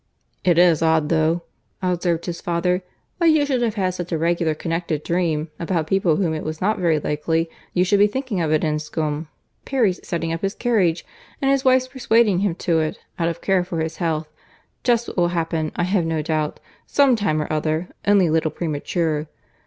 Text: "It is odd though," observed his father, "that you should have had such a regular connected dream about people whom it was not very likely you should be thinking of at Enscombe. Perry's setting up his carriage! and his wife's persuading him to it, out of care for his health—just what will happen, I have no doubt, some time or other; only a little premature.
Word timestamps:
"It 0.43 0.57
is 0.57 0.81
odd 0.81 1.09
though," 1.09 1.43
observed 1.79 2.25
his 2.25 2.41
father, 2.41 2.81
"that 3.19 3.27
you 3.29 3.45
should 3.45 3.61
have 3.61 3.75
had 3.75 3.93
such 3.93 4.11
a 4.11 4.17
regular 4.17 4.55
connected 4.55 5.03
dream 5.03 5.49
about 5.59 5.85
people 5.85 6.15
whom 6.15 6.33
it 6.33 6.43
was 6.43 6.59
not 6.59 6.79
very 6.79 6.97
likely 6.99 7.51
you 7.75 7.83
should 7.83 7.99
be 7.99 8.07
thinking 8.07 8.41
of 8.41 8.51
at 8.51 8.63
Enscombe. 8.63 9.27
Perry's 9.63 9.99
setting 10.01 10.33
up 10.33 10.41
his 10.41 10.55
carriage! 10.55 11.05
and 11.39 11.51
his 11.51 11.63
wife's 11.63 11.87
persuading 11.87 12.39
him 12.39 12.55
to 12.55 12.79
it, 12.79 12.97
out 13.19 13.27
of 13.29 13.41
care 13.41 13.63
for 13.63 13.79
his 13.79 13.97
health—just 13.97 15.07
what 15.09 15.17
will 15.17 15.27
happen, 15.27 15.71
I 15.75 15.83
have 15.83 16.07
no 16.07 16.23
doubt, 16.23 16.59
some 16.87 17.15
time 17.15 17.39
or 17.39 17.53
other; 17.53 17.87
only 18.07 18.25
a 18.25 18.31
little 18.31 18.49
premature. 18.49 19.27